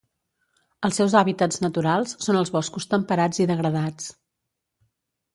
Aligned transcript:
Els 0.87 0.95
seus 0.99 1.15
hàbitats 1.19 1.59
naturals 1.65 2.15
són 2.27 2.39
els 2.39 2.51
boscos 2.55 2.87
temperats 2.93 3.43
i 3.45 3.47
degradats. 3.53 4.09